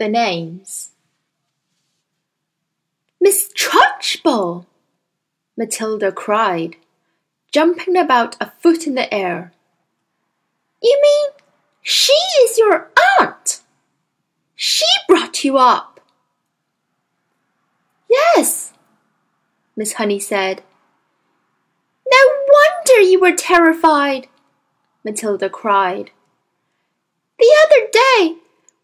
the 0.00 0.08
names. 0.08 0.92
Miss 3.20 3.52
Trunchbull! 3.52 4.64
Matilda 5.58 6.10
cried, 6.10 6.76
jumping 7.52 7.98
about 7.98 8.34
a 8.40 8.50
foot 8.50 8.86
in 8.86 8.94
the 8.94 9.12
air. 9.12 9.52
You 10.82 10.98
mean 11.02 11.30
she 11.82 12.14
is 12.42 12.56
your 12.56 12.90
aunt? 13.20 13.60
She 14.56 14.86
brought 15.06 15.44
you 15.44 15.58
up? 15.58 16.00
Yes, 18.08 18.72
Miss 19.76 19.92
Honey 19.94 20.18
said. 20.18 20.62
No 22.10 22.18
wonder 22.48 23.02
you 23.02 23.20
were 23.20 23.36
terrified, 23.36 24.28
Matilda 25.04 25.50
cried. 25.50 26.10
The 27.38 27.54
other 27.66 27.88
day 27.92 28.40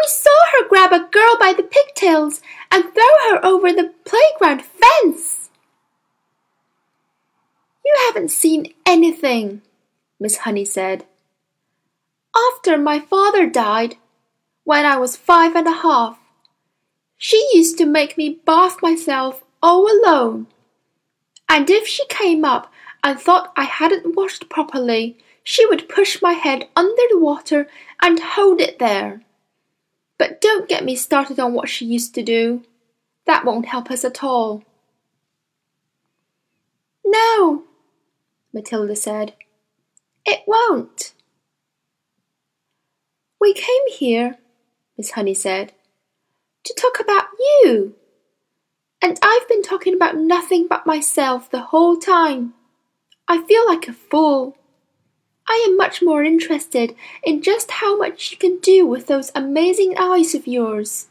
we 0.00 0.08
saw 0.08 0.30
her 0.52 0.68
grab 0.68 0.92
a 0.92 1.08
girl 1.10 1.36
by 1.38 1.52
the 1.52 1.62
pigtails 1.62 2.40
and 2.70 2.84
throw 2.84 3.30
her 3.30 3.44
over 3.44 3.72
the 3.72 3.92
playground 4.04 4.62
fence. 4.62 5.50
You 7.84 7.94
haven't 8.06 8.30
seen 8.30 8.72
anything, 8.86 9.62
Miss 10.18 10.38
Honey 10.38 10.64
said. 10.64 11.04
After 12.54 12.78
my 12.78 13.00
father 13.00 13.48
died, 13.48 13.96
when 14.64 14.86
I 14.86 14.96
was 14.96 15.16
five 15.16 15.56
and 15.56 15.66
a 15.66 15.72
half, 15.72 16.18
she 17.16 17.50
used 17.52 17.76
to 17.78 17.86
make 17.86 18.16
me 18.16 18.40
bath 18.46 18.80
myself 18.80 19.42
all 19.62 19.86
alone. 19.90 20.46
And 21.48 21.68
if 21.68 21.86
she 21.86 22.06
came 22.06 22.44
up 22.44 22.72
and 23.02 23.18
thought 23.18 23.52
I 23.56 23.64
hadn't 23.64 24.14
washed 24.16 24.48
properly, 24.48 25.18
she 25.42 25.66
would 25.66 25.88
push 25.88 26.22
my 26.22 26.32
head 26.32 26.68
under 26.76 27.02
the 27.10 27.18
water 27.18 27.66
and 28.00 28.20
hold 28.20 28.60
it 28.60 28.78
there. 28.78 29.22
But 30.20 30.42
don't 30.42 30.68
get 30.68 30.84
me 30.84 30.96
started 30.96 31.40
on 31.40 31.54
what 31.54 31.70
she 31.70 31.86
used 31.86 32.14
to 32.14 32.22
do. 32.22 32.62
That 33.24 33.46
won't 33.46 33.64
help 33.64 33.90
us 33.90 34.04
at 34.04 34.22
all. 34.22 34.62
No, 37.02 37.64
Matilda 38.52 38.96
said. 38.96 39.32
It 40.26 40.40
won't. 40.46 41.14
We 43.40 43.54
came 43.54 43.88
here, 43.88 44.36
Miss 44.98 45.12
Honey 45.12 45.32
said, 45.32 45.72
to 46.64 46.74
talk 46.74 47.00
about 47.00 47.28
you. 47.40 47.94
And 49.00 49.18
I've 49.22 49.48
been 49.48 49.62
talking 49.62 49.94
about 49.94 50.18
nothing 50.18 50.66
but 50.68 50.86
myself 50.86 51.50
the 51.50 51.62
whole 51.62 51.96
time. 51.96 52.52
I 53.26 53.42
feel 53.44 53.66
like 53.66 53.88
a 53.88 53.94
fool. 53.94 54.54
I 55.50 55.66
am 55.68 55.76
much 55.76 56.00
more 56.00 56.22
interested 56.22 56.94
in 57.24 57.42
just 57.42 57.72
how 57.72 57.96
much 57.96 58.30
you 58.30 58.36
can 58.36 58.60
do 58.60 58.86
with 58.86 59.08
those 59.08 59.32
amazing 59.34 59.96
eyes 59.98 60.32
of 60.32 60.46
yours. 60.46 61.08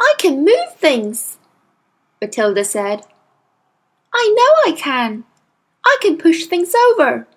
I 0.00 0.14
can 0.18 0.44
move 0.44 0.74
things, 0.76 1.38
Matilda 2.20 2.64
said. 2.64 3.06
I 4.12 4.34
know 4.36 4.72
I 4.72 4.76
can. 4.76 5.22
I 5.86 5.96
can 6.02 6.18
push 6.18 6.46
things 6.46 6.74
over. 6.90 7.28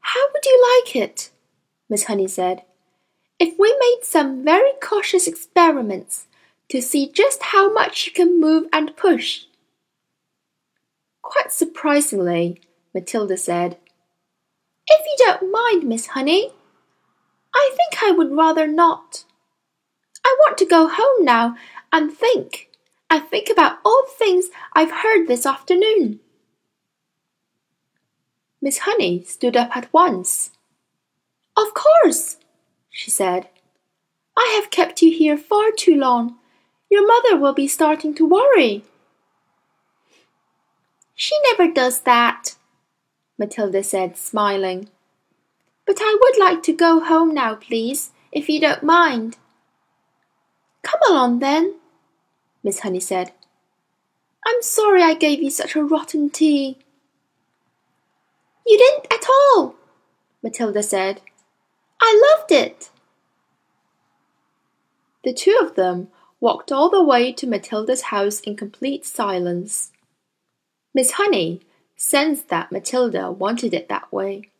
How 0.00 0.26
would 0.30 0.44
you 0.44 0.82
like 0.84 0.94
it, 0.94 1.30
Miss 1.88 2.04
Honey 2.04 2.28
said, 2.28 2.64
if 3.38 3.58
we 3.58 3.74
made 3.80 4.00
some 4.02 4.44
very 4.44 4.72
cautious 4.82 5.26
experiments 5.26 6.26
to 6.68 6.82
see 6.82 7.10
just 7.10 7.44
how 7.44 7.72
much 7.72 8.06
you 8.06 8.12
can 8.12 8.38
move 8.38 8.68
and 8.74 8.94
push? 8.94 9.46
Quite 11.34 11.52
surprisingly, 11.52 12.60
Matilda 12.94 13.36
said, 13.36 13.76
If 14.86 15.04
you 15.04 15.26
don't 15.26 15.50
mind, 15.50 15.82
Miss 15.82 16.06
Honey, 16.06 16.52
I 17.52 17.70
think 17.76 18.04
I 18.04 18.12
would 18.12 18.30
rather 18.30 18.68
not. 18.68 19.24
I 20.24 20.36
want 20.38 20.56
to 20.58 20.64
go 20.64 20.86
home 20.88 21.24
now 21.24 21.56
and 21.92 22.12
think, 22.12 22.70
and 23.10 23.24
think 23.24 23.50
about 23.50 23.78
all 23.84 24.04
the 24.04 24.24
things 24.24 24.50
I've 24.74 24.92
heard 24.92 25.26
this 25.26 25.44
afternoon. 25.44 26.20
Miss 28.62 28.78
Honey 28.78 29.24
stood 29.24 29.56
up 29.56 29.76
at 29.76 29.92
once. 29.92 30.52
Of 31.56 31.74
course, 31.74 32.36
she 32.90 33.10
said. 33.10 33.48
I 34.36 34.56
have 34.60 34.70
kept 34.70 35.02
you 35.02 35.10
here 35.10 35.36
far 35.36 35.72
too 35.72 35.96
long. 35.96 36.36
Your 36.88 37.04
mother 37.04 37.36
will 37.36 37.54
be 37.54 37.66
starting 37.66 38.14
to 38.14 38.24
worry. 38.24 38.84
She 41.14 41.36
never 41.50 41.72
does 41.72 42.00
that, 42.00 42.56
Matilda 43.38 43.82
said, 43.84 44.16
smiling. 44.16 44.88
But 45.86 45.98
I 46.00 46.16
would 46.20 46.38
like 46.38 46.62
to 46.64 46.72
go 46.72 47.00
home 47.00 47.32
now, 47.34 47.54
please, 47.54 48.10
if 48.32 48.48
you 48.48 48.60
don't 48.60 48.82
mind. 48.82 49.36
Come 50.82 51.00
along 51.08 51.38
then, 51.38 51.76
Miss 52.62 52.80
Honey 52.80 53.00
said. 53.00 53.32
I'm 54.46 54.60
sorry 54.60 55.02
I 55.02 55.14
gave 55.14 55.42
you 55.42 55.50
such 55.50 55.74
a 55.76 55.84
rotten 55.84 56.30
tea. 56.30 56.78
You 58.66 58.78
didn't 58.78 59.12
at 59.12 59.26
all, 59.28 59.74
Matilda 60.42 60.82
said. 60.82 61.20
I 62.00 62.36
loved 62.38 62.52
it. 62.52 62.90
The 65.22 65.32
two 65.32 65.58
of 65.62 65.74
them 65.74 66.08
walked 66.40 66.70
all 66.70 66.90
the 66.90 67.02
way 67.02 67.32
to 67.32 67.46
Matilda's 67.46 68.02
house 68.02 68.40
in 68.40 68.56
complete 68.56 69.06
silence. 69.06 69.92
Miss 70.94 71.12
Honey 71.12 71.60
sensed 71.96 72.48
that 72.48 72.70
Matilda 72.70 73.30
wanted 73.30 73.74
it 73.74 73.88
that 73.88 74.12
way. 74.12 74.50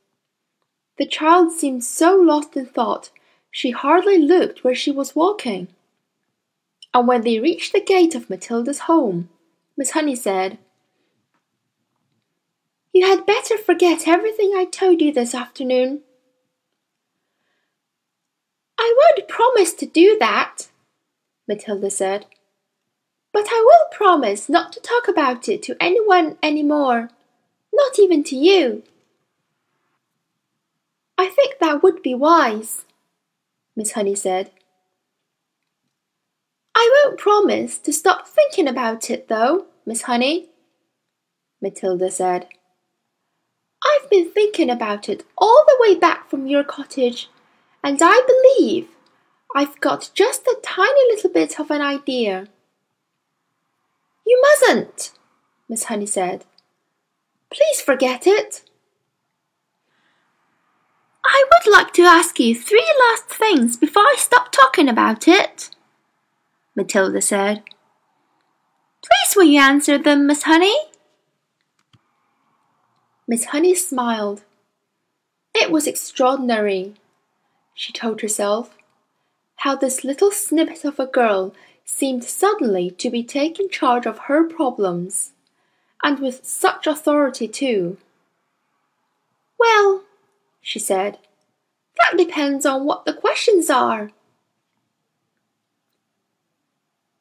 The 0.99 1.07
child 1.07 1.53
seemed 1.53 1.85
so 1.85 2.17
lost 2.17 2.57
in 2.57 2.67
thought 2.67 3.11
she 3.51 3.71
hardly 3.71 4.19
looked 4.19 4.65
where 4.65 4.75
she 4.75 4.91
was 4.91 5.15
walking. 5.15 5.69
And 6.93 7.07
when 7.07 7.23
they 7.23 7.39
reached 7.39 7.73
the 7.73 7.81
gate 7.81 8.17
of 8.17 8.29
Matilda's 8.29 8.81
home, 8.81 9.29
Miss 9.77 9.93
Honey 9.93 10.17
said, 10.17 10.59
You 12.93 13.07
had 13.07 13.27
better 13.27 13.57
forget 13.57 14.09
everything 14.09 14.55
I 14.57 14.65
told 14.65 15.01
you 15.01 15.13
this 15.13 15.35
afternoon. 15.35 16.03
I 18.77 18.95
won't 18.99 19.29
promise 19.29 19.73
to 19.75 19.87
do 19.87 20.17
that, 20.19 20.69
Matilda 21.47 21.91
said. 21.91 22.27
But 23.33 23.47
I 23.49 23.74
promise 23.95 24.49
not 24.49 24.73
to 24.73 24.81
talk 24.81 25.09
about 25.09 25.49
it 25.49 25.63
to 25.63 25.77
anyone 25.81 26.37
any 26.43 26.63
more, 26.63 27.11
not 27.73 27.99
even 27.99 28.25
to 28.25 28.37
you. 28.37 28.83
I 31.17 31.29
think 31.29 31.59
that 31.61 31.83
would 31.83 32.03
be 32.03 32.15
wise, 32.15 32.85
Miss 33.77 33.93
Honey 33.93 34.15
said. 34.15 34.51
I 36.75 36.91
won't 37.05 37.19
promise 37.19 37.79
to 37.79 37.93
stop 37.93 38.27
thinking 38.27 38.67
about 38.67 39.11
it, 39.11 39.29
though, 39.29 39.67
Miss 39.87 40.03
Honey, 40.03 40.49
Matilda 41.63 42.11
said. 42.11 42.49
I've 43.85 44.11
been 44.11 44.31
thinking 44.31 44.71
about 44.71 45.09
it 45.09 45.25
all 45.39 45.65
the 45.69 45.77
way 45.81 45.95
back 45.95 46.29
from 46.29 46.47
your 46.47 46.65
cottage, 46.65 47.31
and 47.85 47.99
I 48.03 48.23
believe 48.27 48.89
I've 49.55 49.81
got 49.81 50.11
just 50.15 50.47
a 50.47 50.59
tiny 50.63 51.13
little 51.13 51.31
bit 51.31 51.61
of 51.61 51.71
an 51.71 51.81
idea. 51.81 52.49
You 54.27 54.43
mustn't, 54.43 55.13
Miss 55.69 55.85
Honey 55.85 56.07
said. 56.07 56.45
Please 57.51 57.81
forget 57.81 58.27
it. 58.27 58.63
I 61.25 61.45
would 61.51 61.73
like 61.73 61.93
to 61.95 62.03
ask 62.03 62.39
you 62.39 62.55
three 62.55 62.93
last 63.09 63.25
things 63.27 63.77
before 63.77 64.03
I 64.03 64.17
stop 64.19 64.53
talking 64.53 64.89
about 64.89 65.27
it, 65.27 65.71
Matilda 66.75 67.23
said. 67.23 67.63
Please 69.03 69.37
will 69.37 69.45
you 69.45 69.61
answer 69.61 69.99
them, 69.99 70.27
Miss 70.27 70.43
Honey? 70.43 70.77
Miss 73.27 73.47
Honey 73.47 73.75
smiled. 73.75 74.43
It 75.55 75.71
was 75.71 75.87
extraordinary, 75.87 76.95
she 77.75 77.93
told 77.93 78.21
herself, 78.21 78.77
how 79.57 79.77
this 79.77 80.05
little 80.05 80.31
snippet 80.31 80.85
of 80.85 80.99
a 80.99 81.07
girl 81.07 81.55
seemed 81.85 82.25
suddenly 82.25 82.91
to 82.91 83.11
be 83.11 83.23
taking 83.23 83.69
charge 83.69 84.07
of 84.07 84.21
her 84.21 84.45
problems, 84.45 85.33
and 86.03 86.19
with 86.19 86.45
such 86.45 86.87
authority 86.87 87.47
too. 87.47 87.99
Well, 89.59 90.05
she 90.61 90.79
said, 90.79 91.19
that 91.99 92.19
depends 92.19 92.67
on 92.67 92.85
what 92.85 93.05
the 93.05 93.15
questions 93.15 93.71
are. 93.71 94.11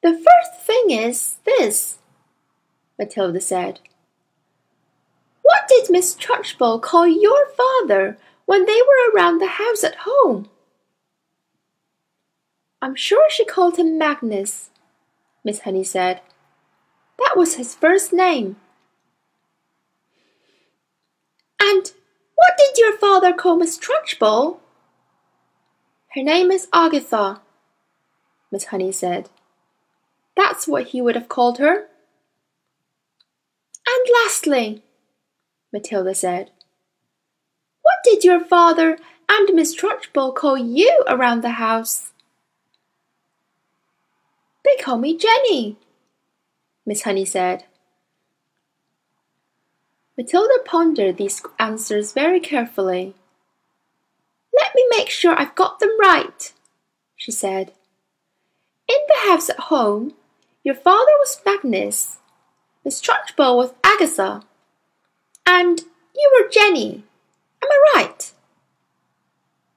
The 0.01 0.13
first 0.13 0.65
thing 0.65 0.91
is 0.91 1.37
this, 1.45 1.99
Matilda 2.99 3.39
said. 3.39 3.79
What 5.43 5.67
did 5.67 5.89
Miss 5.89 6.15
Trunchbull 6.15 6.81
call 6.81 7.07
your 7.07 7.47
father 7.47 8.17
when 8.45 8.65
they 8.65 8.81
were 8.81 9.13
around 9.13 9.39
the 9.39 9.47
house 9.47 9.83
at 9.83 9.95
home? 10.01 10.49
I'm 12.83 12.95
sure 12.95 13.29
she 13.29 13.45
called 13.45 13.77
him 13.77 13.97
Magnus, 13.97 14.69
Miss 15.45 15.61
Honey 15.61 15.85
said. 15.85 16.19
That 17.17 17.35
was 17.37 17.55
his 17.55 17.73
first 17.73 18.11
name. 18.11 18.57
And 21.61 21.93
what 22.35 22.57
did 22.57 22.77
your 22.77 22.91
father 22.97 23.31
call 23.31 23.55
Miss 23.55 23.79
Trunchbull? 23.79 24.57
Her 26.13 26.23
name 26.23 26.51
is 26.51 26.67
Agatha, 26.73 27.39
Miss 28.51 28.65
Honey 28.65 28.91
said. 28.91 29.29
That's 30.35 30.67
what 30.67 30.87
he 30.87 31.01
would 31.01 31.15
have 31.15 31.29
called 31.29 31.59
her. 31.59 31.85
And 33.87 34.07
lastly, 34.25 34.83
Matilda 35.71 36.13
said, 36.13 36.51
What 37.81 38.03
did 38.03 38.25
your 38.25 38.41
father 38.41 38.97
and 39.29 39.55
Miss 39.55 39.73
Trunchbull 39.73 40.35
call 40.35 40.57
you 40.57 41.01
around 41.07 41.43
the 41.43 41.51
house? 41.51 42.09
They 44.63 44.81
call 44.81 44.97
me 44.97 45.17
Jenny, 45.17 45.77
Miss 46.85 47.03
Honey 47.03 47.25
said. 47.25 47.65
Matilda 50.17 50.59
pondered 50.63 51.17
these 51.17 51.41
answers 51.59 52.13
very 52.13 52.39
carefully. 52.39 53.15
Let 54.55 54.75
me 54.75 54.85
make 54.89 55.09
sure 55.09 55.35
I've 55.35 55.55
got 55.55 55.79
them 55.79 55.97
right, 55.99 56.53
she 57.15 57.31
said. 57.31 57.73
In 58.87 58.99
the 59.07 59.29
house 59.29 59.49
at 59.49 59.59
home, 59.59 60.13
your 60.63 60.75
father 60.75 61.11
was 61.19 61.41
Magnus, 61.45 62.19
Miss 62.85 63.01
Trunchbull 63.01 63.57
was 63.57 63.73
Agatha, 63.83 64.43
and 65.45 65.81
you 66.15 66.31
were 66.39 66.49
Jenny. 66.49 67.03
Am 67.61 67.69
I 67.71 67.93
right? 67.95 68.31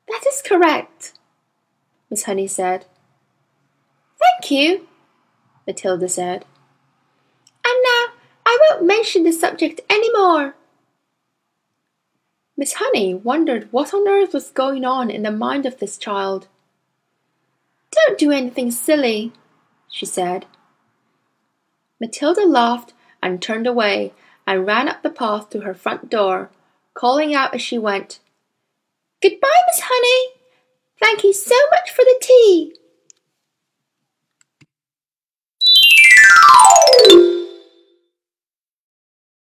That 0.09 0.25
is 0.29 0.43
correct, 0.43 1.13
Miss 2.11 2.25
Honey 2.25 2.47
said. 2.47 2.85
Thank 4.47 4.61
you, 4.63 4.87
Matilda 5.67 6.09
said. 6.09 6.45
And 7.65 7.83
now 7.83 8.13
I 8.47 8.59
won't 8.61 8.87
mention 8.87 9.25
the 9.25 9.33
subject 9.33 9.81
any 9.91 10.09
more. 10.13 10.55
Miss 12.57 12.75
Honey 12.75 13.13
wondered 13.13 13.67
what 13.73 13.93
on 13.93 14.07
earth 14.07 14.33
was 14.33 14.51
going 14.51 14.85
on 14.85 15.11
in 15.11 15.25
the 15.25 15.33
mind 15.33 15.67
of 15.67 15.81
this 15.81 15.99
child. 15.99 16.47
Don't 17.91 18.19
do 18.19 18.31
anything 18.31 18.71
silly, 18.71 19.33
she 19.91 20.07
said. 20.07 20.47
Matilda 22.01 22.47
laughed 22.47 22.93
and 23.21 23.43
turned 23.43 23.67
away 23.67 24.13
and 24.47 24.65
ran 24.65 24.89
up 24.89 25.03
the 25.03 25.11
path 25.11 25.51
to 25.51 25.63
her 25.63 25.75
front 25.75 26.09
door, 26.09 26.51
calling 26.95 27.35
out 27.35 27.53
as 27.53 27.63
she 27.63 27.79
went, 27.79 28.21
Goodbye, 29.21 29.63
Miss 29.67 29.81
Honey. 29.83 30.35
Thank 31.01 31.25
you 31.25 31.33
so 31.33 31.57
much 31.73 31.91
for 31.91 32.05
the 32.05 32.19
tea. 32.23 32.77
Thank 36.29 37.13
you. 37.13 37.46